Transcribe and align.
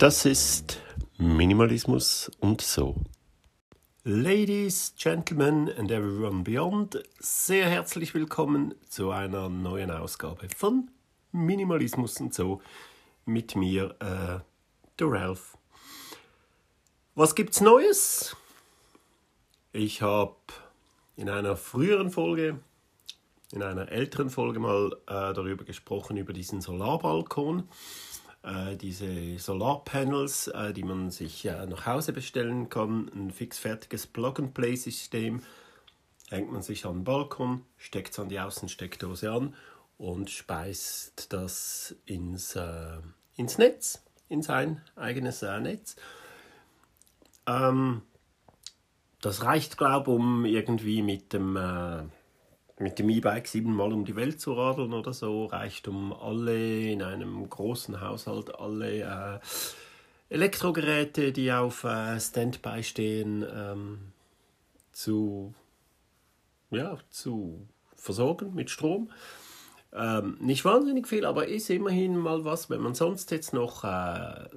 Das 0.00 0.24
ist 0.24 0.80
Minimalismus 1.18 2.30
und 2.40 2.62
so. 2.62 2.96
Ladies, 4.02 4.94
Gentlemen 4.96 5.70
and 5.76 5.90
everyone 5.90 6.42
beyond, 6.42 7.02
sehr 7.18 7.68
herzlich 7.68 8.14
willkommen 8.14 8.74
zu 8.88 9.10
einer 9.10 9.50
neuen 9.50 9.90
Ausgabe 9.90 10.48
von 10.56 10.90
Minimalismus 11.32 12.18
und 12.18 12.32
so 12.32 12.62
mit 13.26 13.56
mir, 13.56 13.94
äh, 14.00 14.40
der 14.98 15.06
Ralph. 15.06 15.58
Was 17.14 17.34
gibt's 17.34 17.60
Neues? 17.60 18.34
Ich 19.74 20.00
habe 20.00 20.36
in 21.16 21.28
einer 21.28 21.56
früheren 21.58 22.10
Folge, 22.10 22.58
in 23.52 23.62
einer 23.62 23.92
älteren 23.92 24.30
Folge 24.30 24.60
mal 24.60 24.94
äh, 25.08 25.34
darüber 25.34 25.64
gesprochen, 25.64 26.16
über 26.16 26.32
diesen 26.32 26.62
Solarbalkon 26.62 27.68
diese 28.76 29.38
Solarpanels, 29.38 30.48
äh, 30.48 30.72
die 30.72 30.82
man 30.82 31.10
sich 31.10 31.44
äh, 31.44 31.66
nach 31.66 31.86
Hause 31.86 32.12
bestellen 32.12 32.68
kann, 32.68 33.10
ein 33.14 33.30
fixfertiges 33.30 34.06
Plug-and-Play-System, 34.06 35.42
hängt 36.30 36.52
man 36.52 36.62
sich 36.62 36.86
an 36.86 37.00
den 37.00 37.04
Balkon, 37.04 37.64
steckt 37.76 38.12
es 38.12 38.18
an 38.18 38.28
die 38.28 38.40
Außensteckdose 38.40 39.30
an 39.30 39.54
und 39.98 40.30
speist 40.30 41.32
das 41.32 41.94
ins, 42.06 42.56
äh, 42.56 42.98
ins 43.36 43.58
Netz, 43.58 44.02
in 44.28 44.40
sein 44.40 44.80
eigenes 44.96 45.42
äh, 45.42 45.60
Netz. 45.60 45.96
Ähm, 47.46 48.02
das 49.20 49.42
reicht, 49.42 49.76
glaube 49.76 50.10
ich, 50.10 50.16
um 50.16 50.44
irgendwie 50.46 51.02
mit 51.02 51.34
dem 51.34 51.56
äh, 51.56 52.04
mit 52.80 52.98
dem 52.98 53.10
E-Bike 53.10 53.46
siebenmal 53.46 53.92
um 53.92 54.04
die 54.04 54.16
Welt 54.16 54.40
zu 54.40 54.54
radeln 54.54 54.94
oder 54.94 55.12
so, 55.12 55.46
reicht 55.46 55.86
um 55.86 56.12
alle 56.12 56.90
in 56.90 57.02
einem 57.02 57.48
großen 57.48 58.00
Haushalt 58.00 58.54
alle 58.54 59.00
äh, 59.02 59.38
Elektrogeräte, 60.34 61.32
die 61.32 61.52
auf 61.52 61.84
äh, 61.84 62.18
Standby 62.18 62.82
stehen, 62.82 63.44
ähm, 63.54 63.98
zu, 64.92 65.54
ja, 66.70 66.96
zu 67.10 67.66
versorgen 67.96 68.54
mit 68.54 68.70
Strom. 68.70 69.10
Ähm, 69.92 70.38
nicht 70.40 70.64
wahnsinnig 70.64 71.06
viel, 71.06 71.26
aber 71.26 71.48
ist 71.48 71.68
immerhin 71.68 72.16
mal 72.16 72.44
was, 72.44 72.70
wenn 72.70 72.80
man 72.80 72.94
sonst 72.94 73.30
jetzt 73.30 73.52
noch 73.52 73.84
äh, 73.84 74.48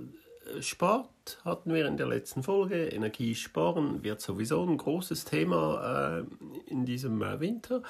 spart, 0.61 1.39
hatten 1.45 1.73
wir 1.73 1.85
in 1.87 1.97
der 1.97 2.07
letzten 2.07 2.43
Folge. 2.43 2.87
Energie 2.87 3.35
sparen 3.35 4.03
wird 4.03 4.21
sowieso 4.21 4.63
ein 4.63 4.77
großes 4.77 5.25
Thema 5.25 6.19
äh, 6.19 6.71
in 6.71 6.85
diesem 6.85 7.21
äh, 7.21 7.39
Winter. 7.39 7.81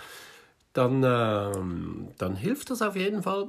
Dann, 0.73 1.03
äh, 1.03 2.13
dann 2.17 2.35
hilft 2.35 2.69
das 2.69 2.81
auf 2.81 2.95
jeden 2.95 3.23
Fall. 3.23 3.47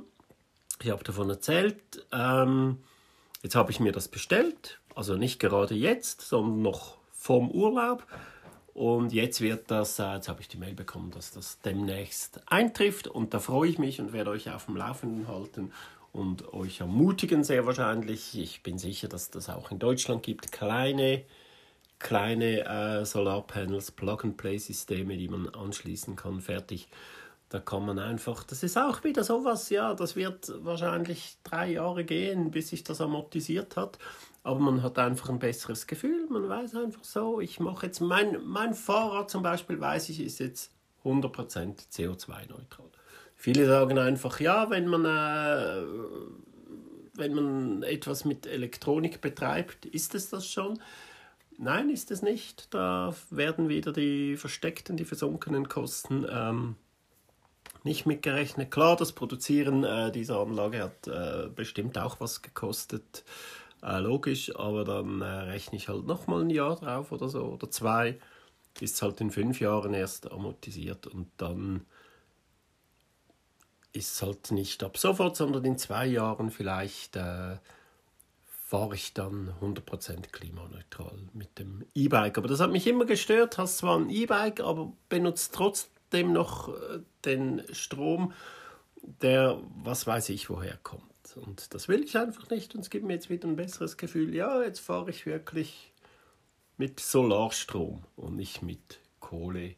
Ich 0.83 0.91
habe 0.91 1.05
davon 1.05 1.30
erzählt. 1.30 2.06
Ähm, 2.12 2.78
jetzt 3.42 3.55
habe 3.55 3.70
ich 3.70 3.80
mir 3.80 3.92
das 3.92 4.08
bestellt. 4.08 4.80
Also 4.94 5.16
nicht 5.16 5.39
gerade 5.39 5.74
jetzt, 5.74 6.20
sondern 6.20 6.62
noch 6.62 6.98
vorm 7.12 7.50
Urlaub. 7.50 8.06
Und 8.75 9.12
jetzt 9.12 9.41
wird 9.41 9.70
das, 9.70 10.00
äh, 10.00 10.14
jetzt 10.14 10.28
habe 10.28 10.41
ich 10.41 10.48
die 10.48 10.56
Mail 10.56 10.75
bekommen, 10.75 11.12
dass 11.12 11.30
das 11.30 11.61
demnächst 11.61 12.41
eintrifft. 12.47 13.06
Und 13.06 13.33
da 13.33 13.39
freue 13.39 13.70
ich 13.70 13.78
mich 13.78 14.00
und 14.00 14.12
werde 14.12 14.30
euch 14.30 14.50
auf 14.50 14.67
dem 14.67 14.77
Laufenden 14.77 15.28
halten 15.28 15.72
und 16.12 16.53
euch 16.53 16.80
ermutigen, 16.80 17.45
sehr 17.45 17.67
wahrscheinlich. 17.67 18.36
Ich 18.36 18.64
bin 18.64 18.79
sicher, 18.79 19.07
dass 19.08 19.30
das 19.30 19.48
auch 19.48 19.70
in 19.70 19.79
Deutschland 19.79 20.24
gibt. 20.24 20.51
Kleine, 20.51 21.23
kleine 22.01 22.64
äh, 22.64 23.05
Solarpanels, 23.05 23.92
Plug-and-Play-Systeme, 23.92 25.17
die 25.17 25.29
man 25.29 25.48
anschließen 25.48 26.17
kann, 26.17 26.41
fertig. 26.41 26.89
Da 27.55 27.61
kann 27.61 27.87
man 27.87 28.01
einfach, 28.01 28.42
das 28.42 28.65
ist 28.65 28.77
auch 28.77 29.05
wieder 29.05 29.23
sowas, 29.23 29.70
ja, 29.70 29.95
das 29.95 30.17
wird 30.17 30.53
wahrscheinlich 30.65 31.37
drei 31.45 31.70
Jahre 31.70 32.05
gehen, 32.05 32.51
bis 32.51 32.70
sich 32.70 32.83
das 32.83 33.01
amortisiert 33.01 33.77
hat. 33.77 33.97
Aber 34.42 34.59
man 34.59 34.83
hat 34.83 34.98
einfach 34.98 35.29
ein 35.29 35.39
besseres 35.39 35.87
Gefühl. 35.87 36.27
Man 36.29 36.48
weiß 36.48 36.75
einfach 36.75 37.05
so, 37.05 37.41
ich 37.41 37.61
mache 37.61 37.87
jetzt 37.87 38.01
mein, 38.01 38.45
mein 38.45 38.75
Fahrrad 38.75 39.31
zum 39.31 39.45
Beispiel, 39.45 39.81
weiß 39.81 40.09
ich, 40.09 40.19
ist 40.19 40.41
jetzt 40.41 40.73
100% 41.05 41.92
CO2-neutral. 41.92 42.91
Viele 43.37 43.69
sagen 43.69 44.01
einfach, 44.01 44.41
ja, 44.41 44.69
wenn 44.71 44.89
man, 44.89 45.05
äh, 45.05 45.86
wenn 47.15 47.35
man 47.35 47.83
etwas 47.85 48.25
mit 48.25 48.48
Elektronik 48.48 49.21
betreibt, 49.21 49.86
ist 49.86 50.17
es 50.17 50.29
das 50.29 50.45
schon. 50.51 50.81
Nein, 51.57 51.89
ist 51.89 52.11
es 52.11 52.21
nicht. 52.21 52.75
Da 52.75 53.15
werden 53.31 53.69
wieder 53.69 53.92
die 53.92 54.36
versteckten, 54.36 54.97
die 54.97 55.05
versunkenen 55.05 55.69
Kosten 55.69 56.27
ähm, 56.29 56.75
nicht 57.84 58.06
mitgerechnet. 58.06 58.70
Klar, 58.70 58.96
das 58.96 59.12
Produzieren 59.12 59.84
äh, 59.84 60.11
dieser 60.11 60.40
Anlage 60.40 60.83
hat 60.83 61.06
äh, 61.06 61.48
bestimmt 61.55 61.98
auch 61.98 62.18
was 62.20 62.42
gekostet, 62.42 63.24
äh, 63.83 63.98
logisch, 63.98 64.55
aber 64.56 64.84
dann 64.84 65.20
äh, 65.20 65.24
rechne 65.24 65.77
ich 65.77 65.89
halt 65.89 66.06
nochmal 66.06 66.42
ein 66.42 66.50
Jahr 66.50 66.77
drauf 66.77 67.12
oder 67.12 67.28
so 67.28 67.44
oder 67.44 67.70
zwei. 67.70 68.18
Ist 68.80 69.02
halt 69.02 69.20
in 69.20 69.30
fünf 69.30 69.61
Jahren 69.61 69.94
erst 69.94 70.33
amortisiert 70.33 71.06
und 71.06 71.30
dann 71.36 71.86
ist 73.92 74.14
es 74.14 74.23
halt 74.23 74.50
nicht 74.50 74.83
ab 74.83 74.98
sofort, 74.98 75.36
sondern 75.36 75.64
in 75.64 75.78
zwei 75.78 76.06
Jahren 76.06 76.50
vielleicht 76.50 77.14
äh, 77.14 77.58
fahre 78.74 78.96
ich 78.96 79.14
dann 79.14 79.55
100% 79.61 80.33
klimaneutral 80.33 81.17
mit 81.33 81.61
dem 81.61 81.84
E-Bike. 81.94 82.39
Aber 82.39 82.48
das 82.48 82.58
hat 82.58 82.73
mich 82.73 82.89
immer 82.89 83.05
gestört. 83.05 83.56
Hast 83.56 83.78
zwar 83.78 83.96
ein 83.96 84.11
E-Bike, 84.11 84.61
aber 84.61 84.92
benutzt 85.08 85.55
trotzdem 85.55 85.93
noch 86.23 86.69
äh, 86.69 87.01
den 87.25 87.63
Strom, 87.73 88.33
der 89.02 89.61
was 89.83 90.07
weiß 90.07 90.29
ich 90.30 90.48
woher 90.48 90.77
kommt. 90.79 91.02
Und 91.36 91.75
das 91.75 91.89
will 91.89 92.05
ich 92.05 92.17
einfach 92.17 92.48
nicht 92.51 92.75
und 92.75 92.83
es 92.83 92.91
gibt 92.91 93.05
mir 93.05 93.14
jetzt 93.14 93.30
wieder 93.30 93.48
ein 93.48 93.57
besseres 93.57 93.97
Gefühl. 93.97 94.35
Ja, 94.35 94.63
jetzt 94.63 94.80
fahre 94.80 95.11
ich 95.11 95.27
wirklich 95.27 95.92
mit 96.77 97.01
Solarstrom 97.01 98.05
und 98.17 98.36
nicht 98.36 98.63
mit 98.63 99.01
Kohle, 99.20 99.74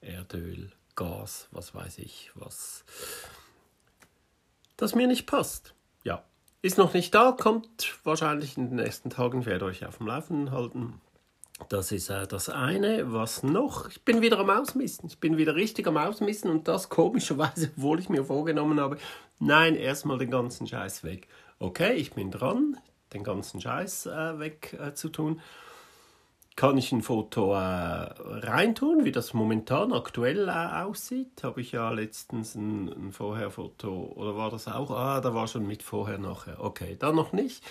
Erdöl, 0.00 0.72
Gas, 0.94 1.48
was 1.50 1.74
weiß 1.74 1.98
ich, 1.98 2.30
was 2.34 2.84
das 4.76 4.94
mir 4.94 5.06
nicht 5.06 5.26
passt. 5.26 5.74
Ja, 6.04 6.24
ist 6.60 6.78
noch 6.78 6.92
nicht 6.94 7.14
da, 7.14 7.32
kommt 7.32 7.98
wahrscheinlich 8.04 8.56
in 8.56 8.68
den 8.68 8.76
nächsten 8.76 9.10
Tagen, 9.10 9.46
werde 9.46 9.64
euch 9.66 9.86
auf 9.86 9.98
dem 9.98 10.06
Laufenden 10.08 10.50
halten. 10.50 11.00
Das 11.68 11.92
ist 11.92 12.10
äh, 12.10 12.26
das 12.26 12.48
eine. 12.48 13.12
Was 13.12 13.42
noch? 13.42 13.88
Ich 13.88 14.02
bin 14.04 14.20
wieder 14.20 14.38
am 14.38 14.50
Ausmisten. 14.50 15.08
Ich 15.08 15.18
bin 15.18 15.36
wieder 15.36 15.54
richtig 15.54 15.86
am 15.86 15.96
Ausmisten 15.96 16.50
und 16.50 16.68
das 16.68 16.88
komischerweise, 16.88 17.70
obwohl 17.76 18.00
ich 18.00 18.08
mir 18.08 18.24
vorgenommen 18.24 18.80
habe, 18.80 18.98
nein, 19.38 19.74
erstmal 19.74 20.18
den 20.18 20.30
ganzen 20.30 20.66
Scheiß 20.66 21.04
weg. 21.04 21.28
Okay, 21.58 21.94
ich 21.94 22.12
bin 22.12 22.30
dran, 22.30 22.76
den 23.12 23.24
ganzen 23.24 23.60
Scheiß 23.60 24.06
äh, 24.06 24.38
weg 24.38 24.78
äh, 24.80 24.94
zu 24.94 25.08
tun 25.08 25.40
kann 26.56 26.76
ich 26.76 26.92
ein 26.92 27.02
Foto 27.02 27.54
äh, 27.54 27.58
reintun, 27.58 29.04
wie 29.04 29.12
das 29.12 29.32
momentan 29.32 29.92
aktuell 29.92 30.48
äh, 30.48 30.82
aussieht. 30.82 31.42
Habe 31.42 31.60
ich 31.60 31.72
ja 31.72 31.90
letztens 31.90 32.54
ein, 32.54 32.88
ein 32.88 33.12
Vorher-Foto, 33.12 34.12
oder 34.16 34.36
war 34.36 34.50
das 34.50 34.68
auch? 34.68 34.90
Ah, 34.90 35.20
da 35.20 35.34
war 35.34 35.46
schon 35.46 35.66
mit 35.66 35.82
Vorher, 35.82 36.18
Nachher. 36.18 36.60
Okay, 36.60 36.96
dann 36.98 37.16
noch 37.16 37.32
nicht, 37.32 37.64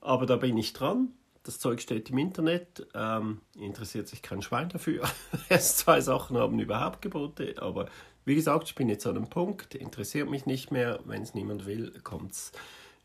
aber 0.00 0.26
da 0.26 0.36
bin 0.36 0.56
ich 0.56 0.72
dran. 0.72 1.12
Das 1.46 1.60
Zeug 1.60 1.80
steht 1.80 2.10
im 2.10 2.18
Internet, 2.18 2.88
ähm, 2.92 3.40
interessiert 3.56 4.08
sich 4.08 4.20
kein 4.20 4.42
Schwein 4.42 4.68
dafür. 4.68 5.04
Erst 5.48 5.78
zwei 5.78 6.00
Sachen 6.00 6.36
haben 6.36 6.58
überhaupt 6.58 7.02
Gebote, 7.02 7.54
aber 7.60 7.86
wie 8.24 8.34
gesagt, 8.34 8.64
ich 8.64 8.74
bin 8.74 8.88
jetzt 8.88 9.06
an 9.06 9.16
einem 9.16 9.30
Punkt, 9.30 9.76
interessiert 9.76 10.28
mich 10.28 10.46
nicht 10.46 10.72
mehr. 10.72 10.98
Wenn 11.04 11.22
es 11.22 11.34
niemand 11.34 11.64
will, 11.64 11.92
kommt 12.02 12.32
es 12.32 12.50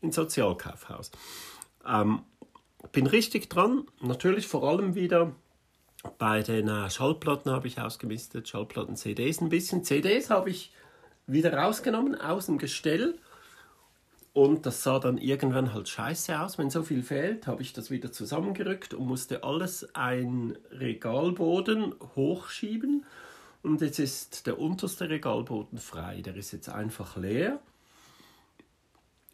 ins 0.00 0.16
Sozialkaufhaus. 0.16 1.12
Ähm, 1.86 2.22
bin 2.90 3.06
richtig 3.06 3.48
dran. 3.48 3.86
Natürlich 4.00 4.48
vor 4.48 4.68
allem 4.68 4.96
wieder 4.96 5.32
bei 6.18 6.42
den 6.42 6.66
äh, 6.66 6.90
Schallplatten 6.90 7.52
habe 7.52 7.68
ich 7.68 7.80
ausgemistet, 7.80 8.48
Schallplatten, 8.48 8.96
CDs 8.96 9.40
ein 9.40 9.50
bisschen. 9.50 9.84
CDs 9.84 10.30
habe 10.30 10.50
ich 10.50 10.72
wieder 11.28 11.54
rausgenommen 11.54 12.20
aus 12.20 12.46
dem 12.46 12.58
Gestell 12.58 13.20
und 14.34 14.64
das 14.64 14.82
sah 14.82 14.98
dann 14.98 15.18
irgendwann 15.18 15.74
halt 15.74 15.88
scheiße 15.88 16.40
aus. 16.40 16.56
Wenn 16.56 16.70
so 16.70 16.82
viel 16.82 17.02
fehlt, 17.02 17.46
habe 17.46 17.60
ich 17.60 17.74
das 17.74 17.90
wieder 17.90 18.12
zusammengerückt 18.12 18.94
und 18.94 19.06
musste 19.06 19.44
alles 19.44 19.94
ein 19.94 20.56
Regalboden 20.70 21.94
hochschieben. 22.16 23.04
Und 23.62 23.82
jetzt 23.82 23.98
ist 23.98 24.46
der 24.46 24.58
unterste 24.58 25.10
Regalboden 25.10 25.78
frei. 25.78 26.22
Der 26.22 26.34
ist 26.34 26.50
jetzt 26.52 26.70
einfach 26.70 27.16
leer. 27.16 27.60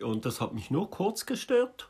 Und 0.01 0.27
das 0.27 0.41
hat 0.41 0.53
mich 0.53 0.71
nur 0.71 0.91
kurz 0.91 1.27
gestört. 1.27 1.89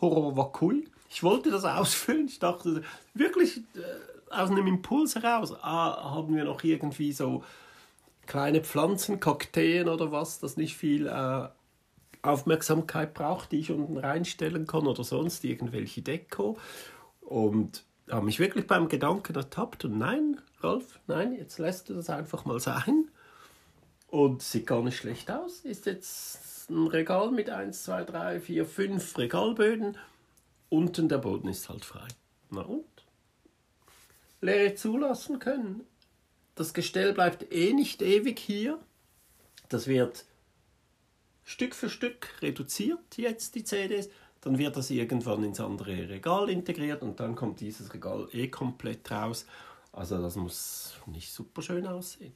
Horror 0.00 0.36
Wakui. 0.36 0.88
Ich 1.10 1.24
wollte 1.24 1.50
das 1.50 1.64
ausfüllen. 1.64 2.28
Ich 2.28 2.38
dachte, 2.38 2.84
wirklich 3.12 3.58
äh, 3.74 4.32
aus 4.32 4.50
einem 4.50 4.68
Impuls 4.68 5.16
heraus, 5.16 5.52
ah, 5.62 6.14
haben 6.14 6.36
wir 6.36 6.44
noch 6.44 6.62
irgendwie 6.62 7.12
so 7.12 7.42
kleine 8.26 8.62
Pflanzen, 8.62 9.18
Kakteen 9.18 9.88
oder 9.88 10.12
was, 10.12 10.38
das 10.40 10.56
nicht 10.56 10.76
viel 10.76 11.06
äh, 11.06 11.48
Aufmerksamkeit 12.26 13.14
braucht, 13.14 13.52
die 13.52 13.60
ich 13.60 13.70
unten 13.70 13.96
reinstellen 13.96 14.66
kann 14.66 14.86
oder 14.86 15.04
sonst 15.04 15.44
irgendwelche 15.44 16.02
Deko. 16.02 16.58
Und 17.20 17.84
habe 18.10 18.26
mich 18.26 18.38
wirklich 18.38 18.66
beim 18.66 18.88
Gedanken 18.88 19.34
ertappt 19.34 19.84
und 19.84 19.98
nein, 19.98 20.40
Rolf, 20.62 21.00
nein, 21.06 21.34
jetzt 21.34 21.58
lässt 21.58 21.88
du 21.88 21.94
das 21.94 22.10
einfach 22.10 22.44
mal 22.44 22.60
sein. 22.60 23.08
Und 24.08 24.42
sieht 24.42 24.66
gar 24.66 24.82
nicht 24.82 24.96
schlecht 24.96 25.30
aus. 25.30 25.60
Ist 25.60 25.86
jetzt 25.86 26.70
ein 26.70 26.86
Regal 26.86 27.30
mit 27.32 27.50
1, 27.50 27.84
2, 27.84 28.04
3, 28.04 28.40
4, 28.40 28.66
5 28.66 29.18
Regalböden 29.18 29.96
unten 30.68 31.08
der 31.08 31.18
Boden 31.18 31.48
ist 31.48 31.68
halt 31.68 31.84
frei. 31.84 32.06
Na 32.50 32.62
und? 32.62 32.84
Leere 34.40 34.74
zulassen 34.74 35.38
können. 35.38 35.84
Das 36.54 36.74
Gestell 36.74 37.12
bleibt 37.12 37.52
eh 37.52 37.72
nicht 37.72 38.02
ewig 38.02 38.38
hier. 38.38 38.78
Das 39.68 39.86
wird 39.86 40.24
Stück 41.46 41.76
für 41.76 41.88
Stück 41.88 42.42
reduziert, 42.42 43.16
jetzt 43.16 43.54
die 43.54 43.62
CDs. 43.62 44.10
Dann 44.40 44.58
wird 44.58 44.76
das 44.76 44.90
irgendwann 44.90 45.44
ins 45.44 45.60
andere 45.60 46.08
Regal 46.08 46.50
integriert 46.50 47.02
und 47.02 47.20
dann 47.20 47.36
kommt 47.36 47.60
dieses 47.60 47.94
Regal 47.94 48.28
eh 48.32 48.48
komplett 48.48 49.10
raus. 49.10 49.46
Also 49.92 50.20
das 50.20 50.34
muss 50.34 50.94
nicht 51.06 51.32
super 51.32 51.62
schön 51.62 51.86
aussehen. 51.86 52.34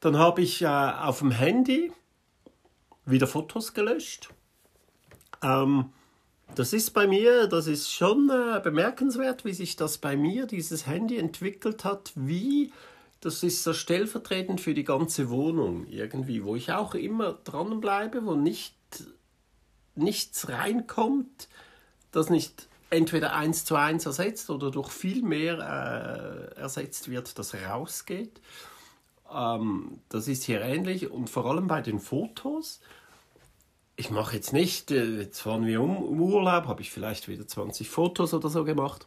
Dann 0.00 0.16
habe 0.16 0.40
ich 0.40 0.62
äh, 0.62 0.66
auf 0.66 1.18
dem 1.18 1.30
Handy 1.30 1.92
wieder 3.04 3.26
Fotos 3.26 3.74
gelöscht. 3.74 4.30
Ähm, 5.42 5.92
das 6.54 6.72
ist 6.72 6.90
bei 6.92 7.06
mir, 7.06 7.46
das 7.48 7.66
ist 7.66 7.92
schon 7.92 8.30
äh, 8.30 8.60
bemerkenswert, 8.60 9.44
wie 9.44 9.52
sich 9.52 9.76
das 9.76 9.98
bei 9.98 10.16
mir, 10.16 10.46
dieses 10.46 10.86
Handy 10.86 11.18
entwickelt 11.18 11.84
hat, 11.84 12.12
wie 12.14 12.72
das 13.20 13.42
ist 13.42 13.62
so 13.62 13.74
stellvertretend 13.74 14.60
für 14.60 14.74
die 14.74 14.84
ganze 14.84 15.28
Wohnung 15.28 15.86
irgendwie, 15.86 16.42
wo 16.44 16.56
ich 16.56 16.72
auch 16.72 16.94
immer 16.94 17.34
dranbleibe, 17.44 18.24
wo 18.24 18.34
nicht, 18.34 18.74
nichts 19.94 20.48
reinkommt, 20.48 21.48
das 22.12 22.30
nicht 22.30 22.68
entweder 22.88 23.34
eins 23.34 23.64
zu 23.64 23.76
eins 23.76 24.06
ersetzt 24.06 24.50
oder 24.50 24.70
durch 24.70 24.90
viel 24.90 25.22
mehr 25.22 25.58
äh, 26.56 26.60
ersetzt 26.60 27.10
wird, 27.10 27.38
das 27.38 27.54
rausgeht. 27.54 28.40
Ähm, 29.32 30.00
das 30.08 30.26
ist 30.26 30.44
hier 30.44 30.60
ähnlich 30.62 31.10
und 31.10 31.30
vor 31.30 31.46
allem 31.46 31.66
bei 31.66 31.82
den 31.82 32.00
Fotos. 32.00 32.80
Ich 33.96 34.10
mache 34.10 34.34
jetzt 34.34 34.52
nicht, 34.52 34.90
äh, 34.90 35.20
jetzt 35.20 35.40
fahren 35.40 35.66
wir 35.66 35.82
um, 35.82 35.98
um 35.98 36.20
Urlaub, 36.20 36.66
habe 36.66 36.80
ich 36.80 36.90
vielleicht 36.90 37.28
wieder 37.28 37.46
20 37.46 37.88
Fotos 37.88 38.34
oder 38.34 38.48
so 38.48 38.64
gemacht. 38.64 39.06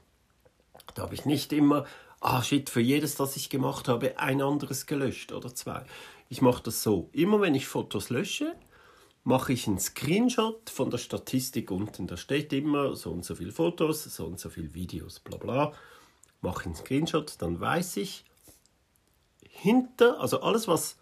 Da 0.96 1.02
habe 1.02 1.16
ich 1.16 1.26
nicht 1.26 1.52
immer, 1.52 1.86
ah 2.24 2.42
shit, 2.42 2.70
für 2.70 2.80
jedes, 2.80 3.16
das 3.16 3.36
ich 3.36 3.50
gemacht 3.50 3.88
habe, 3.90 4.18
ein 4.18 4.42
anderes 4.42 4.86
gelöscht 4.86 5.34
oder 5.34 5.54
zwei. 5.54 5.86
Ich 6.30 6.42
mache 6.42 6.64
das 6.64 6.82
so. 6.82 7.10
Immer 7.12 7.42
wenn 7.42 7.54
ich 7.54 7.68
Fotos 7.68 8.10
lösche, 8.10 8.56
mache 9.26 9.52
ich 9.52 9.68
einen 9.68 9.78
Screenshot 9.78 10.70
von 10.70 10.90
der 10.90 10.98
Statistik 10.98 11.70
unten. 11.70 12.08
Da 12.08 12.16
steht 12.16 12.54
immer 12.54 12.96
so 12.96 13.12
und 13.12 13.26
so 13.26 13.36
viele 13.36 13.52
Fotos, 13.52 14.06
so 14.06 14.26
und 14.26 14.40
so 14.40 14.50
viele 14.50 14.74
Videos, 14.74 15.20
bla 15.20 15.38
bla. 15.38 15.74
Mache 16.42 16.66
einen 16.66 16.76
Screenshot, 16.76 17.36
dann 17.40 17.60
weiß 17.60 17.98
ich, 17.98 18.24
hinter, 19.42 20.20
also 20.20 20.42
alles, 20.42 20.68
was 20.68 20.98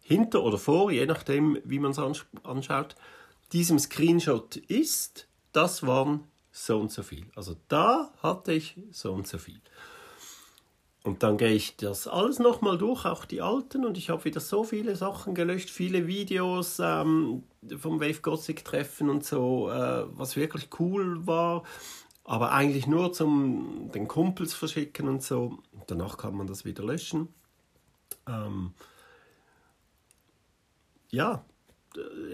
hinter 0.00 0.42
oder 0.44 0.58
vor, 0.58 0.90
je 0.90 1.04
nachdem, 1.06 1.58
wie 1.64 1.80
man 1.80 1.90
es 1.90 1.98
anschaut, 2.44 2.94
diesem 3.52 3.78
Screenshot 3.78 4.56
ist, 4.56 5.26
das 5.52 5.84
waren 5.84 6.24
so 6.52 6.78
und 6.80 6.92
so 6.92 7.02
viel. 7.02 7.26
Also 7.34 7.56
da 7.66 8.12
hatte 8.22 8.52
ich 8.52 8.76
so 8.92 9.12
und 9.12 9.26
so 9.26 9.38
viel. 9.38 9.60
Und 11.08 11.22
dann 11.22 11.38
gehe 11.38 11.54
ich 11.54 11.74
das 11.76 12.06
alles 12.06 12.38
nochmal 12.38 12.76
durch, 12.76 13.06
auch 13.06 13.24
die 13.24 13.40
alten, 13.40 13.86
und 13.86 13.96
ich 13.96 14.10
habe 14.10 14.26
wieder 14.26 14.40
so 14.40 14.62
viele 14.62 14.94
Sachen 14.94 15.34
gelöscht, 15.34 15.70
viele 15.70 16.06
Videos 16.06 16.78
ähm, 16.80 17.44
vom 17.78 17.98
Wave 17.98 18.20
Gothic 18.20 18.62
Treffen 18.62 19.08
und 19.08 19.24
so, 19.24 19.70
äh, 19.70 20.04
was 20.10 20.36
wirklich 20.36 20.68
cool 20.78 21.26
war, 21.26 21.62
aber 22.24 22.52
eigentlich 22.52 22.86
nur 22.86 23.14
zum 23.14 23.90
den 23.94 24.06
Kumpels 24.06 24.52
verschicken 24.52 25.08
und 25.08 25.22
so. 25.22 25.56
Danach 25.86 26.18
kann 26.18 26.36
man 26.36 26.46
das 26.46 26.66
wieder 26.66 26.84
löschen. 26.84 27.28
Ähm, 28.28 28.74
ja, 31.10 31.42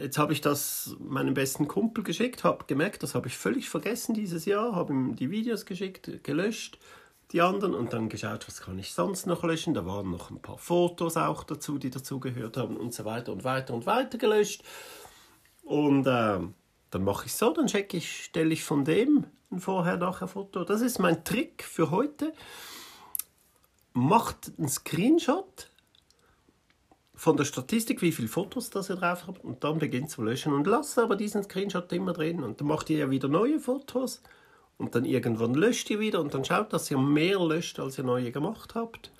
jetzt 0.00 0.18
habe 0.18 0.32
ich 0.32 0.40
das 0.40 0.96
meinem 0.98 1.34
besten 1.34 1.68
Kumpel 1.68 2.02
geschickt, 2.02 2.42
habe 2.42 2.64
gemerkt, 2.66 3.04
das 3.04 3.14
habe 3.14 3.28
ich 3.28 3.36
völlig 3.38 3.68
vergessen 3.68 4.16
dieses 4.16 4.46
Jahr, 4.46 4.74
habe 4.74 4.92
ihm 4.92 5.14
die 5.14 5.30
Videos 5.30 5.64
geschickt, 5.64 6.24
gelöscht, 6.24 6.80
die 7.32 7.40
anderen 7.40 7.74
und 7.74 7.92
dann 7.92 8.08
geschaut, 8.08 8.46
was 8.46 8.60
kann 8.60 8.78
ich 8.78 8.92
sonst 8.92 9.26
noch 9.26 9.42
löschen. 9.42 9.74
Da 9.74 9.84
waren 9.86 10.10
noch 10.10 10.30
ein 10.30 10.40
paar 10.40 10.58
Fotos 10.58 11.16
auch 11.16 11.42
dazu, 11.44 11.78
die 11.78 11.90
dazugehört 11.90 12.56
haben 12.56 12.76
und 12.76 12.94
so 12.94 13.04
weiter 13.04 13.32
und 13.32 13.44
weiter 13.44 13.74
und 13.74 13.86
weiter 13.86 14.18
gelöscht. 14.18 14.62
Und 15.62 16.06
äh, 16.06 16.40
dann 16.90 17.04
mache 17.04 17.26
ich 17.26 17.34
so, 17.34 17.52
dann 17.52 17.66
checke 17.66 17.96
ich, 17.96 18.24
stelle 18.24 18.52
ich 18.52 18.62
von 18.62 18.84
dem 18.84 19.26
ein 19.50 19.60
Vorher-Nachher-Foto. 19.60 20.64
Das 20.64 20.80
ist 20.80 20.98
mein 20.98 21.24
Trick 21.24 21.64
für 21.64 21.90
heute. 21.90 22.32
Macht 23.92 24.52
einen 24.58 24.68
Screenshot 24.68 25.70
von 27.14 27.36
der 27.36 27.44
Statistik, 27.44 28.02
wie 28.02 28.12
viele 28.12 28.28
Fotos 28.28 28.70
das 28.70 28.90
ihr 28.90 28.96
drauf 28.96 29.26
habt 29.26 29.42
und 29.44 29.62
dann 29.64 29.78
beginnt 29.78 30.10
zu 30.10 30.22
löschen 30.22 30.52
und 30.52 30.66
lasst 30.66 30.98
aber 30.98 31.16
diesen 31.16 31.44
Screenshot 31.44 31.92
immer 31.92 32.12
drin 32.12 32.42
und 32.42 32.60
dann 32.60 32.68
macht 32.68 32.90
ihr 32.90 32.98
ja 32.98 33.10
wieder 33.10 33.28
neue 33.28 33.60
Fotos 33.60 34.20
und 34.78 34.94
dann 34.94 35.04
irgendwann 35.04 35.54
löscht 35.54 35.90
ihr 35.90 36.00
wieder 36.00 36.20
und 36.20 36.34
dann 36.34 36.44
schaut, 36.44 36.72
dass 36.72 36.90
ihr 36.90 36.98
mehr 36.98 37.38
löscht, 37.38 37.78
als 37.78 37.98
ihr 37.98 38.04
neue 38.04 38.32
gemacht 38.32 38.74
habt. 38.74 39.10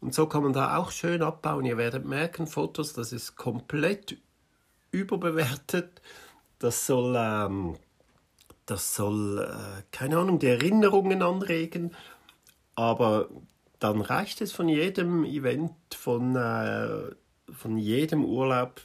Und 0.00 0.14
so 0.14 0.26
kann 0.26 0.42
man 0.42 0.52
da 0.52 0.76
auch 0.76 0.90
schön 0.90 1.22
abbauen. 1.22 1.66
Ihr 1.66 1.76
werdet 1.76 2.06
merken, 2.06 2.46
Fotos, 2.46 2.94
das 2.94 3.12
ist 3.12 3.36
komplett 3.36 4.16
überbewertet. 4.90 6.00
Das 6.58 6.86
soll, 6.86 7.14
ähm, 7.18 7.76
das 8.64 8.94
soll, 8.94 9.38
äh, 9.38 9.82
keine 9.90 10.18
Ahnung, 10.18 10.38
die 10.38 10.46
Erinnerungen 10.46 11.22
anregen. 11.22 11.94
Aber 12.74 13.28
dann 13.78 14.00
reicht 14.00 14.40
es 14.40 14.52
von 14.52 14.68
jedem 14.68 15.24
Event, 15.24 15.74
von, 15.94 16.34
äh, 16.36 17.14
von 17.52 17.76
jedem 17.76 18.24
Urlaub, 18.24 18.80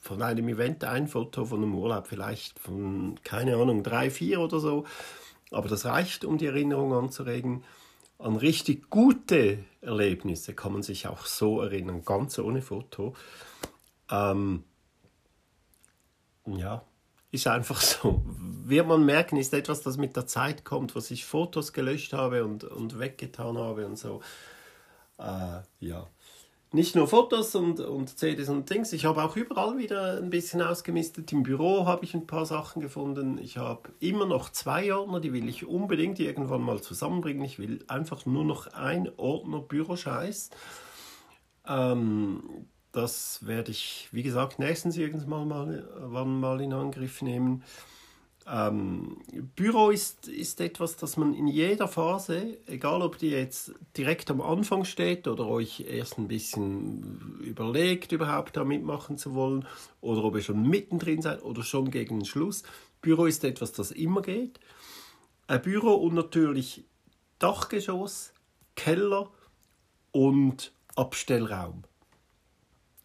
von 0.00 0.22
einem 0.22 0.48
Event 0.48 0.82
ein 0.84 1.06
Foto 1.06 1.44
von 1.44 1.62
einem 1.62 1.74
Urlaub, 1.74 2.06
vielleicht 2.06 2.58
von, 2.58 3.20
keine 3.22 3.56
Ahnung, 3.56 3.82
drei, 3.82 4.10
vier 4.10 4.40
oder 4.40 4.58
so. 4.58 4.86
Aber 5.50 5.68
das 5.68 5.84
reicht, 5.84 6.24
um 6.24 6.38
die 6.38 6.46
Erinnerung 6.46 6.92
anzuregen. 6.92 7.64
An 8.18 8.36
richtig 8.36 8.90
gute 8.90 9.64
Erlebnisse 9.80 10.54
kann 10.54 10.72
man 10.72 10.82
sich 10.82 11.06
auch 11.06 11.26
so 11.26 11.60
erinnern, 11.60 12.04
ganz 12.04 12.38
ohne 12.38 12.62
Foto. 12.62 13.14
Ähm, 14.10 14.64
ja, 16.46 16.82
ist 17.30 17.46
einfach 17.46 17.80
so. 17.80 18.22
Wird 18.26 18.86
man 18.86 19.04
merken, 19.04 19.36
ist 19.36 19.54
etwas, 19.54 19.82
das 19.82 19.96
mit 19.96 20.16
der 20.16 20.26
Zeit 20.26 20.64
kommt, 20.64 20.96
was 20.96 21.10
ich 21.10 21.24
Fotos 21.24 21.72
gelöscht 21.72 22.12
habe 22.12 22.44
und, 22.44 22.64
und 22.64 22.98
weggetan 22.98 23.58
habe 23.58 23.86
und 23.86 23.96
so. 23.96 24.20
Äh, 25.18 25.60
ja. 25.80 26.06
Nicht 26.72 26.94
nur 26.94 27.08
Fotos 27.08 27.56
und, 27.56 27.80
und 27.80 28.16
CDs 28.16 28.48
und 28.48 28.70
Dings, 28.70 28.92
ich 28.92 29.04
habe 29.04 29.24
auch 29.24 29.34
überall 29.34 29.76
wieder 29.76 30.18
ein 30.18 30.30
bisschen 30.30 30.62
ausgemistet. 30.62 31.32
Im 31.32 31.42
Büro 31.42 31.84
habe 31.84 32.04
ich 32.04 32.14
ein 32.14 32.28
paar 32.28 32.46
Sachen 32.46 32.80
gefunden. 32.80 33.38
Ich 33.38 33.56
habe 33.56 33.90
immer 33.98 34.24
noch 34.24 34.50
zwei 34.50 34.94
Ordner, 34.94 35.18
die 35.18 35.32
will 35.32 35.48
ich 35.48 35.66
unbedingt 35.66 36.20
irgendwann 36.20 36.62
mal 36.62 36.80
zusammenbringen. 36.80 37.42
Ich 37.44 37.58
will 37.58 37.84
einfach 37.88 38.24
nur 38.24 38.44
noch 38.44 38.68
ein 38.68 39.10
Ordner 39.16 39.58
Büroscheiß. 39.58 40.50
Ähm, 41.66 42.68
das 42.92 43.44
werde 43.44 43.72
ich, 43.72 44.08
wie 44.12 44.22
gesagt, 44.22 44.60
nächstens 44.60 44.96
irgendwann 44.96 45.48
mal, 45.48 46.24
mal 46.24 46.60
in 46.60 46.72
Angriff 46.72 47.20
nehmen. 47.20 47.64
Ähm, 48.52 49.18
Büro 49.54 49.90
ist, 49.90 50.26
ist 50.26 50.60
etwas, 50.60 50.96
das 50.96 51.16
man 51.16 51.34
in 51.34 51.46
jeder 51.46 51.86
Phase, 51.86 52.58
egal 52.66 53.00
ob 53.00 53.16
die 53.16 53.30
jetzt 53.30 53.72
direkt 53.96 54.28
am 54.28 54.40
Anfang 54.40 54.84
steht 54.84 55.28
oder 55.28 55.46
euch 55.46 55.80
erst 55.80 56.18
ein 56.18 56.26
bisschen 56.26 57.38
überlegt, 57.40 58.10
überhaupt 58.10 58.56
da 58.56 58.64
mitmachen 58.64 59.16
zu 59.16 59.34
wollen, 59.34 59.66
oder 60.00 60.24
ob 60.24 60.34
ihr 60.34 60.42
schon 60.42 60.68
mittendrin 60.68 61.22
seid 61.22 61.44
oder 61.44 61.62
schon 61.62 61.92
gegen 61.92 62.18
den 62.18 62.24
Schluss, 62.24 62.64
Büro 63.00 63.26
ist 63.26 63.44
etwas, 63.44 63.70
das 63.70 63.92
immer 63.92 64.20
geht. 64.20 64.58
Ein 65.46 65.62
Büro 65.62 65.94
und 65.94 66.14
natürlich 66.14 66.84
Dachgeschoss, 67.38 68.32
Keller 68.74 69.30
und 70.10 70.72
Abstellraum. 70.96 71.84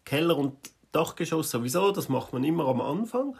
Keller 0.06 0.38
und 0.38 0.56
Dachgeschoss 0.92 1.52
sowieso, 1.52 1.92
das 1.92 2.10
macht 2.10 2.34
man 2.34 2.44
immer 2.44 2.66
am 2.66 2.82
Anfang. 2.82 3.36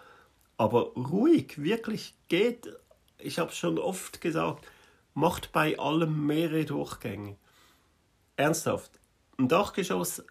Aber 0.58 0.94
ruhig, 0.94 1.62
wirklich 1.62 2.16
geht, 2.28 2.70
ich 3.18 3.40
habe 3.40 3.52
es 3.52 3.58
schon 3.58 3.78
oft 3.78 4.22
gesagt, 4.22 4.66
macht 5.14 5.52
bei 5.52 5.78
allem 5.78 6.26
mehrere 6.26 6.66
Durchgänge. 6.66 7.38
Ernsthaft, 8.38 8.92
ein 9.38 9.48
Dachgeschoss 9.48 10.24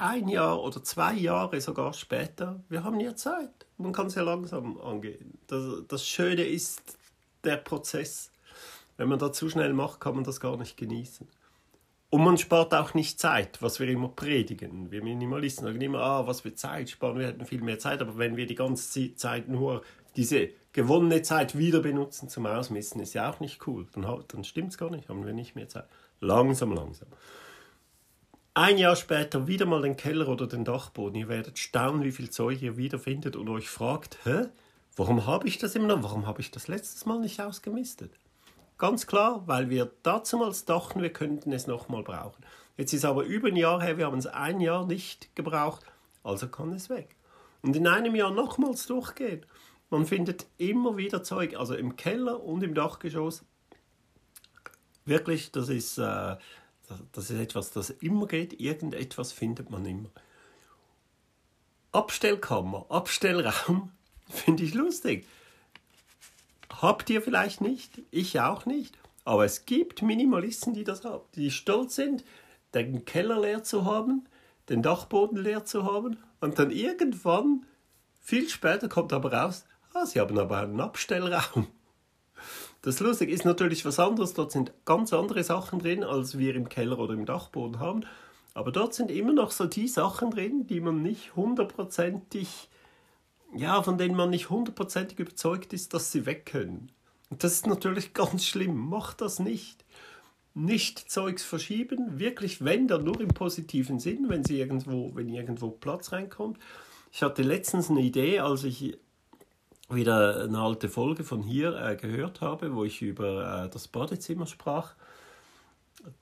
ein 0.00 0.28
Jahr 0.28 0.62
oder 0.62 0.82
zwei 0.82 1.14
Jahre 1.14 1.60
sogar 1.60 1.92
später, 1.92 2.60
wir 2.68 2.84
haben 2.84 3.00
ja 3.00 3.14
Zeit. 3.14 3.66
Man 3.76 3.92
kann 3.92 4.08
sehr 4.08 4.24
langsam 4.24 4.80
angehen. 4.80 5.38
Das, 5.46 5.62
das 5.88 6.06
Schöne 6.06 6.42
ist 6.42 6.98
der 7.44 7.56
Prozess. 7.56 8.30
Wenn 8.96 9.08
man 9.08 9.18
da 9.18 9.32
zu 9.32 9.48
schnell 9.50 9.72
macht, 9.72 10.00
kann 10.00 10.14
man 10.14 10.24
das 10.24 10.40
gar 10.40 10.56
nicht 10.56 10.76
genießen. 10.76 11.28
Und 12.10 12.24
man 12.24 12.38
spart 12.38 12.74
auch 12.74 12.94
nicht 12.94 13.20
Zeit, 13.20 13.62
was 13.62 13.78
wir 13.78 13.88
immer 13.88 14.08
predigen. 14.08 14.90
Wir 14.90 15.02
Minimalisten 15.02 15.64
sagen 15.64 15.80
immer, 15.80 16.00
ah, 16.00 16.26
was 16.26 16.40
für 16.40 16.54
Zeit 16.54 16.90
sparen, 16.90 17.18
wir 17.18 17.28
hätten 17.28 17.46
viel 17.46 17.62
mehr 17.62 17.78
Zeit. 17.78 18.02
Aber 18.02 18.18
wenn 18.18 18.36
wir 18.36 18.46
die 18.46 18.56
ganze 18.56 19.14
Zeit 19.14 19.48
nur 19.48 19.82
diese 20.16 20.48
gewonnene 20.72 21.22
Zeit 21.22 21.56
wieder 21.56 21.80
benutzen 21.80 22.28
zum 22.28 22.46
Ausmessen, 22.46 23.00
ist 23.00 23.14
ja 23.14 23.30
auch 23.30 23.38
nicht 23.38 23.64
cool. 23.68 23.86
Dann, 23.92 24.24
dann 24.26 24.42
stimmt 24.42 24.72
es 24.72 24.78
gar 24.78 24.90
nicht, 24.90 25.08
haben 25.08 25.24
wir 25.24 25.32
nicht 25.32 25.54
mehr 25.54 25.68
Zeit. 25.68 25.86
Langsam, 26.20 26.72
langsam. 26.72 27.08
Ein 28.54 28.78
Jahr 28.78 28.96
später 28.96 29.46
wieder 29.46 29.64
mal 29.64 29.82
den 29.82 29.96
Keller 29.96 30.28
oder 30.28 30.48
den 30.48 30.64
Dachboden. 30.64 31.14
Ihr 31.14 31.28
werdet 31.28 31.60
staunen, 31.60 32.02
wie 32.02 32.10
viel 32.10 32.30
Zeug 32.30 32.60
ihr 32.60 32.76
wiederfindet 32.76 33.36
und 33.36 33.48
euch 33.48 33.68
fragt, 33.68 34.18
hä? 34.24 34.46
Warum 34.96 35.26
habe 35.26 35.46
ich 35.46 35.58
das 35.58 35.76
immer 35.76 35.86
noch? 35.86 36.02
Warum 36.02 36.26
habe 36.26 36.40
ich 36.40 36.50
das 36.50 36.66
letztes 36.66 37.06
Mal 37.06 37.20
nicht 37.20 37.40
ausgemistet? 37.40 38.10
Ganz 38.80 39.06
klar, 39.06 39.42
weil 39.46 39.68
wir 39.68 39.92
damals 40.02 40.64
dachten, 40.64 41.02
wir 41.02 41.12
könnten 41.12 41.52
es 41.52 41.66
nochmal 41.66 42.02
brauchen. 42.02 42.42
Jetzt 42.78 42.94
ist 42.94 43.04
aber 43.04 43.24
über 43.24 43.48
ein 43.48 43.56
Jahr 43.56 43.82
her, 43.82 43.98
wir 43.98 44.06
haben 44.06 44.16
es 44.16 44.26
ein 44.26 44.58
Jahr 44.58 44.86
nicht 44.86 45.36
gebraucht, 45.36 45.84
also 46.24 46.48
kann 46.48 46.72
es 46.72 46.88
weg. 46.88 47.14
Und 47.60 47.76
in 47.76 47.86
einem 47.86 48.14
Jahr 48.14 48.30
nochmals 48.30 48.86
durchgehen. 48.86 49.44
Man 49.90 50.06
findet 50.06 50.46
immer 50.56 50.96
wieder 50.96 51.22
Zeug, 51.22 51.56
also 51.56 51.74
im 51.74 51.96
Keller 51.96 52.42
und 52.42 52.62
im 52.62 52.72
Dachgeschoss. 52.72 53.44
Wirklich, 55.04 55.52
das 55.52 55.68
ist, 55.68 55.98
äh, 55.98 56.36
das 57.12 57.28
ist 57.30 57.38
etwas, 57.38 57.72
das 57.72 57.90
immer 57.90 58.26
geht. 58.26 58.58
Irgendetwas 58.58 59.30
findet 59.30 59.68
man 59.68 59.84
immer. 59.84 60.08
Abstellkammer, 61.92 62.86
Abstellraum, 62.88 63.92
finde 64.30 64.62
ich 64.62 64.72
lustig. 64.72 65.26
Habt 66.80 67.10
ihr 67.10 67.20
vielleicht 67.20 67.60
nicht, 67.60 68.00
ich 68.10 68.40
auch 68.40 68.64
nicht, 68.64 68.96
aber 69.26 69.44
es 69.44 69.66
gibt 69.66 70.00
Minimalisten, 70.00 70.72
die 70.72 70.82
das 70.82 71.04
haben, 71.04 71.24
die 71.34 71.50
stolz 71.50 71.94
sind, 71.94 72.24
den 72.72 73.04
Keller 73.04 73.38
leer 73.38 73.62
zu 73.62 73.84
haben, 73.84 74.26
den 74.70 74.80
Dachboden 74.80 75.36
leer 75.36 75.66
zu 75.66 75.84
haben 75.84 76.16
und 76.40 76.58
dann 76.58 76.70
irgendwann, 76.70 77.66
viel 78.22 78.48
später 78.48 78.88
kommt 78.88 79.12
aber 79.12 79.30
raus, 79.30 79.66
ah, 79.92 80.06
sie 80.06 80.20
haben 80.20 80.38
aber 80.38 80.60
einen 80.60 80.80
Abstellraum. 80.80 81.66
Das 82.80 82.98
Lustige 83.00 83.30
ist 83.30 83.44
natürlich 83.44 83.84
was 83.84 84.00
anderes, 84.00 84.32
dort 84.32 84.52
sind 84.52 84.72
ganz 84.86 85.12
andere 85.12 85.44
Sachen 85.44 85.80
drin, 85.80 86.02
als 86.02 86.38
wir 86.38 86.54
im 86.54 86.70
Keller 86.70 86.98
oder 86.98 87.12
im 87.12 87.26
Dachboden 87.26 87.78
haben. 87.78 88.06
Aber 88.54 88.72
dort 88.72 88.94
sind 88.94 89.10
immer 89.10 89.34
noch 89.34 89.50
so 89.50 89.66
die 89.66 89.86
Sachen 89.86 90.30
drin, 90.30 90.66
die 90.66 90.80
man 90.80 91.02
nicht 91.02 91.36
hundertprozentig, 91.36 92.69
ja, 93.54 93.82
von 93.82 93.98
denen 93.98 94.16
man 94.16 94.30
nicht 94.30 94.50
hundertprozentig 94.50 95.18
überzeugt 95.18 95.72
ist, 95.72 95.94
dass 95.94 96.12
sie 96.12 96.26
weg 96.26 96.46
können. 96.46 96.90
Und 97.30 97.44
das 97.44 97.54
ist 97.54 97.66
natürlich 97.66 98.14
ganz 98.14 98.44
schlimm. 98.46 98.76
Macht 98.76 99.20
das 99.20 99.38
nicht 99.38 99.84
nicht 100.54 101.10
Zeugs 101.10 101.44
verschieben, 101.44 102.18
wirklich, 102.18 102.64
wenn 102.64 102.88
dann 102.88 103.04
nur 103.04 103.20
im 103.20 103.28
positiven 103.28 104.00
Sinn, 104.00 104.28
wenn 104.28 104.44
sie 104.44 104.58
irgendwo, 104.58 105.14
wenn 105.14 105.28
irgendwo 105.28 105.70
Platz 105.70 106.12
reinkommt. 106.12 106.58
Ich 107.12 107.22
hatte 107.22 107.42
letztens 107.42 107.90
eine 107.90 108.00
Idee, 108.00 108.40
als 108.40 108.64
ich 108.64 108.98
wieder 109.88 110.44
eine 110.44 110.58
alte 110.58 110.88
Folge 110.88 111.24
von 111.24 111.42
hier 111.42 111.76
äh, 111.76 111.96
gehört 111.96 112.40
habe, 112.40 112.74
wo 112.74 112.84
ich 112.84 113.02
über 113.02 113.64
äh, 113.64 113.70
das 113.70 113.88
Badezimmer 113.88 114.46
sprach, 114.46 114.94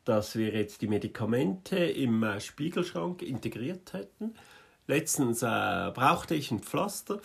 dass 0.04 0.36
wir 0.36 0.54
jetzt 0.54 0.80
die 0.80 0.88
Medikamente 0.88 1.76
im 1.76 2.22
äh, 2.22 2.40
Spiegelschrank 2.40 3.22
integriert 3.22 3.92
hätten. 3.92 4.34
Letztens 4.88 5.42
äh, 5.42 5.92
brauchte 5.94 6.34
ich 6.34 6.50
ein 6.50 6.60
Pflaster 6.60 7.20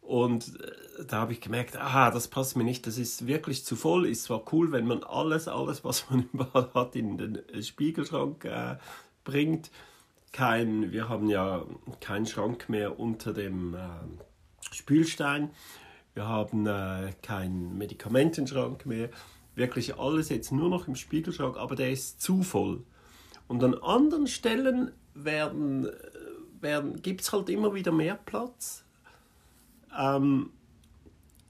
und 0.00 0.58
äh, 0.60 1.04
da 1.04 1.18
habe 1.18 1.32
ich 1.32 1.40
gemerkt, 1.40 1.76
aha, 1.76 2.12
das 2.12 2.28
passt 2.28 2.56
mir 2.56 2.62
nicht, 2.62 2.86
das 2.86 2.96
ist 2.96 3.26
wirklich 3.26 3.64
zu 3.64 3.74
voll. 3.74 4.06
Ist 4.06 4.22
zwar 4.24 4.42
cool, 4.52 4.70
wenn 4.70 4.86
man 4.86 5.02
alles, 5.02 5.48
alles, 5.48 5.84
was 5.84 6.08
man 6.08 6.28
im 6.32 6.38
Bad 6.38 6.74
hat, 6.74 6.94
in 6.94 7.18
den 7.18 7.36
äh, 7.48 7.62
Spiegelschrank 7.62 8.44
äh, 8.44 8.76
bringt. 9.24 9.70
Kein, 10.32 10.92
wir 10.92 11.08
haben 11.08 11.28
ja 11.28 11.64
keinen 12.00 12.26
Schrank 12.26 12.68
mehr 12.68 13.00
unter 13.00 13.32
dem 13.32 13.74
äh, 13.74 13.78
Spülstein. 14.70 15.50
Wir 16.14 16.28
haben 16.28 16.66
äh, 16.66 17.12
keinen 17.22 17.76
Medikamentenschrank 17.78 18.86
mehr. 18.86 19.10
Wirklich 19.56 19.98
alles 19.98 20.28
jetzt 20.28 20.52
nur 20.52 20.68
noch 20.68 20.86
im 20.86 20.94
Spiegelschrank, 20.94 21.56
aber 21.56 21.74
der 21.74 21.90
ist 21.90 22.22
zu 22.22 22.44
voll. 22.44 22.84
Und 23.48 23.64
an 23.64 23.74
anderen 23.74 24.28
Stellen 24.28 24.92
werden, 25.14 25.86
äh, 25.86 25.90
gibt 27.02 27.20
es 27.22 27.32
halt 27.32 27.48
immer 27.50 27.74
wieder 27.74 27.92
mehr 27.92 28.14
Platz 28.16 28.84
ähm, 29.96 30.50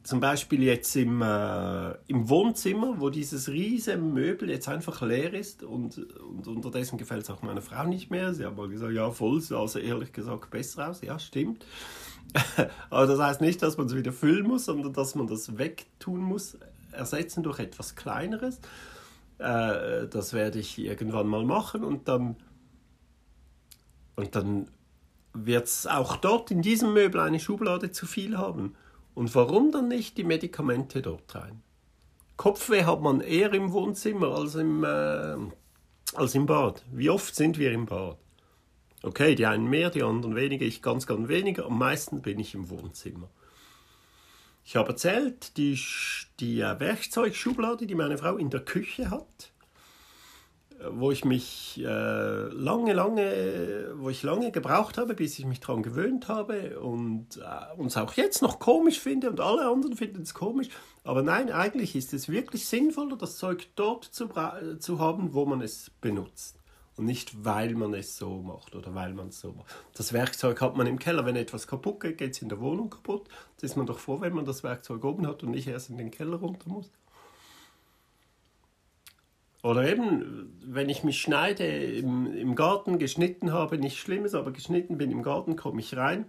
zum 0.02 0.20
Beispiel 0.20 0.62
jetzt 0.62 0.96
im, 0.96 1.20
äh, 1.20 1.90
im 2.06 2.30
Wohnzimmer, 2.30 2.98
wo 2.98 3.10
dieses 3.10 3.48
riesige 3.48 3.98
Möbel 3.98 4.48
jetzt 4.48 4.66
einfach 4.66 5.02
leer 5.02 5.34
ist 5.34 5.62
und, 5.62 5.98
und 5.98 6.46
unterdessen 6.46 6.96
gefällt 6.96 7.24
es 7.24 7.30
auch 7.30 7.42
meiner 7.42 7.60
Frau 7.60 7.84
nicht 7.84 8.10
mehr. 8.10 8.32
Sie 8.32 8.46
hat 8.46 8.56
mal 8.56 8.68
gesagt, 8.68 8.94
ja, 8.94 9.10
voll, 9.10 9.40
sah 9.42 9.60
also 9.60 9.78
ehrlich 9.78 10.12
gesagt 10.12 10.50
besser 10.50 10.88
aus. 10.88 11.02
Ja, 11.02 11.18
stimmt. 11.18 11.66
Aber 12.90 13.06
das 13.06 13.18
heißt 13.18 13.40
nicht, 13.42 13.62
dass 13.62 13.76
man 13.76 13.86
es 13.86 13.94
wieder 13.94 14.12
füllen 14.12 14.46
muss, 14.46 14.64
sondern 14.64 14.94
dass 14.94 15.14
man 15.14 15.26
das 15.26 15.58
wegtun 15.58 16.20
muss, 16.20 16.56
ersetzen 16.92 17.42
durch 17.42 17.58
etwas 17.58 17.94
Kleineres. 17.94 18.60
Äh, 19.38 20.08
das 20.08 20.32
werde 20.32 20.58
ich 20.58 20.78
irgendwann 20.78 21.26
mal 21.26 21.44
machen 21.44 21.84
und 21.84 22.08
dann, 22.08 22.36
und 24.16 24.34
dann 24.34 24.68
wird 25.34 25.66
es 25.66 25.86
auch 25.86 26.16
dort 26.16 26.50
in 26.50 26.62
diesem 26.62 26.92
Möbel 26.92 27.20
eine 27.20 27.40
Schublade 27.40 27.90
zu 27.92 28.06
viel 28.06 28.36
haben. 28.38 28.74
Und 29.14 29.34
warum 29.34 29.72
dann 29.72 29.88
nicht 29.88 30.16
die 30.16 30.24
Medikamente 30.24 31.02
dort 31.02 31.34
rein? 31.34 31.62
Kopfweh 32.36 32.84
hat 32.84 33.00
man 33.00 33.20
eher 33.20 33.52
im 33.52 33.72
Wohnzimmer 33.72 34.28
als 34.28 34.54
im, 34.54 34.84
äh, 34.84 35.36
als 36.14 36.34
im 36.34 36.46
Bad. 36.46 36.84
Wie 36.92 37.10
oft 37.10 37.34
sind 37.34 37.58
wir 37.58 37.72
im 37.72 37.86
Bad? 37.86 38.16
Okay, 39.02 39.34
die 39.34 39.46
einen 39.46 39.68
mehr, 39.68 39.90
die 39.90 40.02
anderen 40.02 40.36
weniger, 40.36 40.64
ich 40.64 40.82
ganz, 40.82 41.06
ganz 41.06 41.28
weniger. 41.28 41.66
Am 41.66 41.78
meisten 41.78 42.22
bin 42.22 42.38
ich 42.38 42.54
im 42.54 42.70
Wohnzimmer. 42.70 43.28
Ich 44.64 44.76
habe 44.76 44.90
erzählt, 44.90 45.56
die, 45.56 45.80
die 46.40 46.60
äh, 46.60 46.78
Werkzeugschublade, 46.78 47.86
die 47.86 47.94
meine 47.94 48.18
Frau 48.18 48.36
in 48.36 48.50
der 48.50 48.60
Küche 48.60 49.10
hat, 49.10 49.52
wo 50.90 51.10
ich 51.10 51.24
mich 51.24 51.78
äh, 51.78 51.82
lange, 51.82 52.92
lange, 52.92 53.92
wo 53.96 54.10
ich 54.10 54.22
lange 54.22 54.52
gebraucht 54.52 54.98
habe, 54.98 55.14
bis 55.14 55.38
ich 55.38 55.44
mich 55.44 55.60
daran 55.60 55.82
gewöhnt 55.82 56.28
habe 56.28 56.78
und 56.80 57.38
äh, 57.38 57.98
auch 58.00 58.12
jetzt 58.14 58.42
noch 58.42 58.58
komisch 58.58 59.00
finde 59.00 59.30
und 59.30 59.40
alle 59.40 59.68
anderen 59.68 59.96
finden 59.96 60.22
es 60.22 60.34
komisch. 60.34 60.68
Aber 61.04 61.22
nein, 61.22 61.50
eigentlich 61.50 61.96
ist 61.96 62.12
es 62.12 62.28
wirklich 62.28 62.66
sinnvoller, 62.66 63.16
das 63.16 63.38
Zeug 63.38 63.66
dort 63.74 64.04
zu, 64.04 64.28
zu 64.78 64.98
haben, 64.98 65.34
wo 65.34 65.46
man 65.46 65.62
es 65.62 65.90
benutzt. 66.00 66.58
Und 66.96 67.06
nicht, 67.06 67.44
weil 67.44 67.74
man 67.74 67.94
es 67.94 68.16
so 68.16 68.42
macht 68.42 68.74
oder 68.74 68.92
weil 68.94 69.14
man 69.14 69.28
es 69.28 69.40
so 69.40 69.52
macht. 69.52 69.72
Das 69.94 70.12
Werkzeug 70.12 70.60
hat 70.60 70.76
man 70.76 70.88
im 70.88 70.98
Keller. 70.98 71.24
Wenn 71.24 71.36
etwas 71.36 71.68
kaputt 71.68 72.00
geht, 72.00 72.18
geht 72.18 72.32
es 72.32 72.42
in 72.42 72.48
der 72.48 72.60
Wohnung 72.60 72.90
kaputt. 72.90 73.28
Da 73.60 73.66
ist 73.66 73.76
man 73.76 73.86
doch 73.86 74.00
froh, 74.00 74.20
wenn 74.20 74.34
man 74.34 74.44
das 74.44 74.64
Werkzeug 74.64 75.04
oben 75.04 75.26
hat 75.26 75.44
und 75.44 75.52
nicht 75.52 75.68
erst 75.68 75.90
in 75.90 75.96
den 75.96 76.10
Keller 76.10 76.38
runter 76.38 76.68
muss. 76.68 76.90
Oder 79.62 79.88
eben, 79.88 80.56
wenn 80.64 80.88
ich 80.88 81.02
mich 81.02 81.20
schneide, 81.20 81.66
im, 81.66 82.32
im 82.32 82.54
Garten 82.54 82.98
geschnitten 82.98 83.52
habe, 83.52 83.78
nichts 83.78 83.98
Schlimmes, 83.98 84.34
aber 84.34 84.52
geschnitten 84.52 84.98
bin 84.98 85.10
im 85.10 85.22
Garten, 85.22 85.56
komme 85.56 85.80
ich 85.80 85.96
rein, 85.96 86.26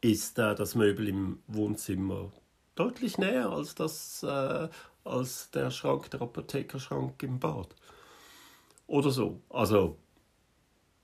ist 0.00 0.38
äh, 0.38 0.54
das 0.54 0.74
Möbel 0.74 1.08
im 1.08 1.42
Wohnzimmer 1.48 2.30
deutlich 2.74 3.18
näher 3.18 3.50
als, 3.50 3.74
das, 3.74 4.22
äh, 4.22 4.68
als 5.04 5.50
der 5.50 5.70
Schrank, 5.70 6.10
der 6.10 6.22
Apothekerschrank 6.22 7.22
im 7.22 7.38
Bad. 7.38 7.74
Oder 8.86 9.10
so. 9.10 9.40
Also, 9.50 9.96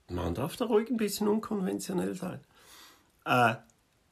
man 0.09 0.35
darf 0.35 0.57
da 0.57 0.67
ruhig 0.67 0.89
ein 0.91 0.97
bisschen 0.97 1.29
unkonventionell 1.29 2.15
sein. 2.15 2.41
Äh, 3.25 3.57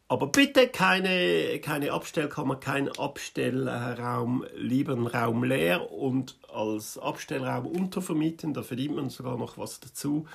aber 0.09 0.29
bitte 0.29 0.69
keine, 0.69 1.59
keine 1.61 1.93
Abstellkammer, 1.93 2.57
kein 2.57 2.89
Abstellraum, 2.89 4.45
lieber 4.55 4.93
einen 4.93 5.09
Raum 5.09 5.43
leer 5.43 5.91
und 5.91 6.39
als 6.53 6.97
Abstellraum 6.97 7.67
untervermieten, 7.67 8.55
da 8.55 8.63
verdient 8.63 8.95
man 8.95 9.11
sogar 9.11 9.37
noch 9.37 9.59
was 9.59 9.81
dazu. 9.81 10.27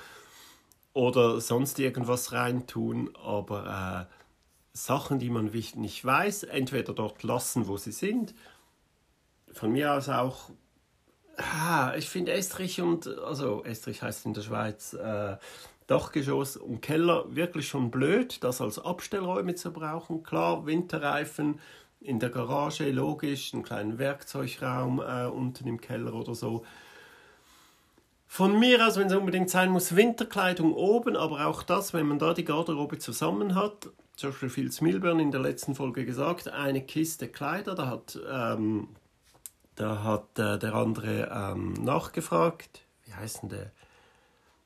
Oder 0.92 1.40
sonst 1.40 1.78
irgendwas 1.78 2.32
reintun, 2.32 3.16
aber 3.16 4.08
äh, 4.10 4.14
Sachen, 4.74 5.18
die 5.18 5.30
man 5.30 5.46
nicht 5.46 6.04
weiß, 6.04 6.42
entweder 6.44 6.92
dort 6.92 7.22
lassen, 7.22 7.66
wo 7.66 7.78
sie 7.78 7.92
sind. 7.92 8.34
Von 9.52 9.72
mir 9.72 9.94
aus 9.94 10.10
auch, 10.10 10.50
ah, 11.42 11.94
ich 11.96 12.08
finde 12.08 12.32
Estrich 12.32 12.80
und, 12.80 13.06
also 13.06 13.64
Estrich 13.64 14.02
heißt 14.02 14.26
in 14.26 14.34
der 14.34 14.42
Schweiz, 14.42 14.94
äh, 14.94 15.36
Dachgeschoss 15.86 16.56
und 16.56 16.80
Keller 16.80 17.24
wirklich 17.28 17.68
schon 17.68 17.90
blöd, 17.90 18.42
das 18.42 18.60
als 18.60 18.78
Abstellräume 18.78 19.54
zu 19.54 19.72
brauchen. 19.72 20.22
Klar, 20.22 20.66
Winterreifen 20.66 21.60
in 22.00 22.18
der 22.18 22.30
Garage, 22.30 22.90
logisch, 22.90 23.52
einen 23.52 23.62
kleinen 23.62 23.98
Werkzeugraum 23.98 25.00
äh, 25.00 25.26
unten 25.26 25.68
im 25.68 25.80
Keller 25.80 26.14
oder 26.14 26.34
so. 26.34 26.64
Von 28.26 28.58
mir 28.58 28.86
aus, 28.86 28.96
wenn 28.96 29.08
es 29.08 29.14
unbedingt 29.14 29.50
sein 29.50 29.70
muss, 29.70 29.94
Winterkleidung 29.94 30.72
oben, 30.72 31.16
aber 31.16 31.46
auch 31.46 31.62
das, 31.62 31.92
wenn 31.92 32.06
man 32.06 32.18
da 32.18 32.32
die 32.32 32.46
Garderobe 32.46 32.98
zusammen 32.98 33.54
hat. 33.54 33.90
Zum 34.16 34.30
Beispiel 34.30 34.48
Phil 34.48 34.70
Milburn 34.80 35.20
in 35.20 35.30
der 35.30 35.40
letzten 35.40 35.74
Folge 35.74 36.06
gesagt, 36.06 36.48
eine 36.48 36.82
Kiste 36.82 37.28
Kleider, 37.28 37.74
da 37.74 37.88
hat, 37.88 38.18
ähm, 38.30 38.88
da 39.74 40.02
hat 40.02 40.38
äh, 40.38 40.58
der 40.58 40.74
andere 40.74 41.30
ähm, 41.32 41.72
nachgefragt. 41.74 42.82
Wie 43.04 43.14
heißt 43.14 43.42
denn 43.42 43.48
der? 43.50 43.72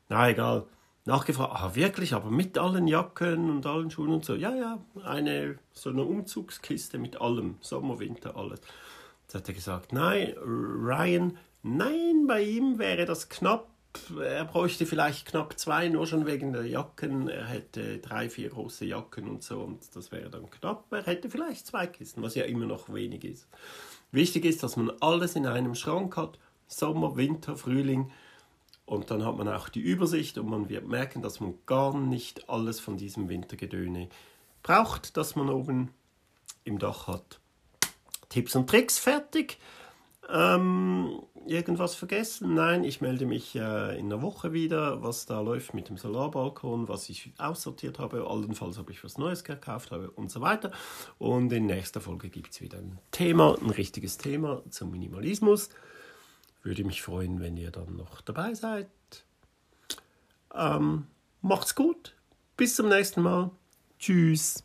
Na, 0.09 0.29
egal 0.29 0.67
nachgefragt, 1.07 1.53
ah 1.55 1.75
wirklich, 1.75 2.15
aber 2.15 2.31
mit 2.31 2.59
allen 2.59 2.89
Jacken 2.89 3.49
und 3.49 3.65
allen 3.65 3.91
Schuhen 3.91 4.13
und 4.13 4.25
so. 4.25 4.35
Ja, 4.35 4.55
ja, 4.55 4.79
eine 5.05 5.59
so 5.73 5.91
eine 5.91 6.03
Umzugskiste 6.03 6.99
mit 6.99 7.21
allem, 7.21 7.57
Sommer, 7.61 8.01
Winter, 8.01 8.37
alles. 8.37 8.61
Jetzt 9.23 9.35
hat 9.35 9.49
er 9.49 9.55
gesagt, 9.55 9.93
nein, 9.93 10.35
Ryan, 10.37 11.39
nein, 11.63 12.27
bei 12.27 12.43
ihm 12.43 12.79
wäre 12.79 13.07
das 13.07 13.29
knapp 13.29 13.69
er 14.21 14.45
bräuchte 14.45 14.87
vielleicht 14.87 15.27
knapp 15.27 15.59
zwei, 15.59 15.89
nur 15.89 16.07
schon 16.07 16.27
wegen 16.27 16.53
der 16.53 16.67
Jacken. 16.67 17.29
Er 17.29 17.47
hätte 17.47 17.99
drei, 17.99 18.29
vier 18.29 18.51
große 18.51 18.85
Jacken 18.85 19.29
und 19.29 19.43
so 19.43 19.61
und 19.61 19.95
das 19.95 20.13
wäre 20.13 20.31
dann 20.31 20.51
knapp. 20.51 20.93
Er 20.93 21.03
hätte 21.05 21.31
vielleicht 21.31 21.67
zwei 21.67 21.87
Kisten, 21.87 22.23
was 22.23 22.35
ja 22.35 22.45
immer 22.45 22.67
noch 22.67 22.93
wenig 22.93 23.25
ist. 23.25 23.49
Wichtig 24.17 24.47
ist, 24.47 24.63
dass 24.63 24.79
man 24.79 24.91
alles 25.01 25.37
in 25.37 25.47
einem 25.47 25.75
Schrank 25.75 26.17
hat. 26.17 26.39
Sommer, 26.69 27.17
Winter, 27.17 27.55
Frühling. 27.55 28.11
Und 28.87 29.11
dann 29.11 29.23
hat 29.23 29.37
man 29.37 29.47
auch 29.47 29.69
die 29.69 29.83
Übersicht 29.83 30.39
und 30.39 30.49
man 30.49 30.71
wird 30.71 30.89
merken, 30.89 31.21
dass 31.21 31.39
man 31.39 31.59
gar 31.67 31.95
nicht 31.95 32.49
alles 32.49 32.81
von 32.81 32.97
diesem 32.97 33.29
Wintergedöne 33.29 34.09
braucht, 34.63 35.19
das 35.19 35.37
man 35.37 35.51
oben 35.51 35.91
im 36.65 36.79
Dach 36.79 37.09
hat. 37.09 37.41
Tipps 38.31 38.57
und 38.57 38.71
Tricks 38.71 38.99
fertig. 38.99 39.59
Ähm, 40.29 41.23
irgendwas 41.47 41.95
vergessen? 41.95 42.55
Nein, 42.55 42.83
ich 42.83 43.01
melde 43.01 43.27
mich 43.27 43.55
äh, 43.55 43.99
in 43.99 44.07
einer 44.07 44.23
Woche 44.23 44.53
wieder, 44.53 45.03
was 45.03 45.27
da 45.27 45.41
läuft 45.41 45.75
mit 45.75 45.89
dem 45.89 45.97
Solarbalkon, 45.97 46.89
was 46.89 47.09
ich 47.09 47.33
aussortiert 47.39 47.99
habe, 47.99 48.27
allenfalls 48.29 48.79
ob 48.79 48.91
ich 48.91 49.05
was 49.05 49.19
Neues 49.19 49.45
gekauft 49.45 49.93
habe 49.93 50.11
und 50.11 50.31
so 50.31 50.41
weiter. 50.41 50.73
Und 51.19 51.53
in 51.53 51.67
nächster 51.67 52.01
Folge 52.01 52.29
gibt 52.29 52.53
es 52.53 52.61
wieder 52.61 52.79
ein 52.79 52.99
Thema, 53.13 53.57
ein 53.61 53.71
richtiges 53.71 54.19
Thema 54.19 54.63
zum 54.71 54.91
Minimalismus. 54.91 55.69
Würde 56.63 56.85
mich 56.85 57.03
freuen, 57.03 57.39
wenn 57.41 57.57
ihr 57.57 57.71
dann 57.71 57.97
noch 57.97 58.21
dabei 58.21 58.55
seid. 58.55 58.89
Ähm, 60.53 61.07
macht's 61.41 61.75
gut. 61.75 62.17
Bis 62.57 62.75
zum 62.75 62.89
nächsten 62.89 63.23
Mal. 63.23 63.51
Tschüss. 63.99 64.65